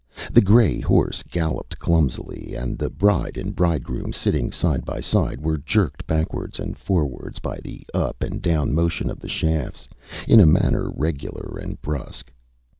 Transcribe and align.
The 0.33 0.41
gray 0.41 0.79
horse 0.79 1.21
galloped 1.29 1.77
clumsily, 1.77 2.55
and 2.55 2.75
the 2.75 2.89
bride 2.89 3.37
and 3.37 3.55
bridegroom, 3.55 4.13
sitting 4.13 4.51
side 4.51 4.83
by 4.83 4.99
side, 4.99 5.39
were 5.41 5.59
jerked 5.59 6.07
backwards 6.07 6.59
and 6.59 6.75
forwards 6.75 7.37
by 7.37 7.59
the 7.61 7.85
up 7.93 8.23
and 8.23 8.41
down 8.41 8.73
motion 8.73 9.11
of 9.11 9.19
the 9.19 9.29
shafts, 9.29 9.87
in 10.27 10.39
a 10.39 10.47
manner 10.47 10.89
regular 10.89 11.55
and 11.59 11.79
brusque. 11.83 12.31